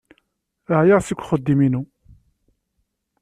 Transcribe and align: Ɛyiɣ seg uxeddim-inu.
Ɛyiɣ 0.79 0.99
seg 1.03 1.19
uxeddim-inu. 1.19 1.83